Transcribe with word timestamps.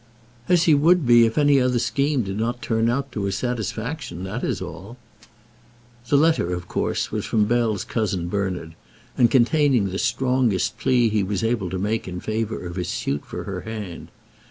"As 0.49 0.63
he 0.63 0.73
would 0.73 1.05
be 1.05 1.27
if 1.27 1.37
any 1.37 1.61
other 1.61 1.77
scheme 1.77 2.23
did 2.23 2.39
not 2.39 2.59
turn 2.63 2.89
out 2.89 3.11
to 3.11 3.25
his 3.25 3.37
satisfaction; 3.37 4.23
that 4.23 4.43
is 4.43 4.59
all." 4.59 4.97
The 6.09 6.15
letter, 6.17 6.55
of 6.55 6.67
course, 6.67 7.11
was 7.11 7.23
from 7.23 7.45
Bell's 7.45 7.83
cousin 7.83 8.27
Bernard, 8.27 8.73
and 9.15 9.29
containing 9.29 9.91
the 9.91 9.99
strongest 9.99 10.79
plea 10.79 11.07
he 11.09 11.21
was 11.21 11.43
able 11.43 11.69
to 11.69 11.77
make 11.77 12.07
in 12.07 12.19
favour 12.19 12.65
of 12.65 12.77
his 12.77 12.89
suit 12.89 13.23
for 13.27 13.43
her 13.43 13.61
hand. 13.61 14.07